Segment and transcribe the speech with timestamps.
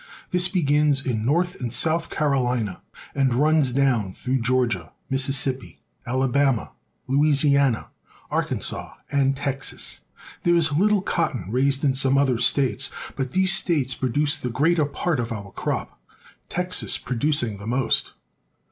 [0.31, 2.81] This begins in North and South CaroHna
[3.13, 6.71] and runs down through Georgia, Mississippi, Alabama,
[7.07, 7.89] Louisiana,
[8.31, 9.99] Arkansas, and Texas.
[10.41, 14.49] There is a little cotton raised in some other states, but these states produce the
[14.49, 16.01] greater part of our crop,
[16.49, 18.13] Texas producing the most.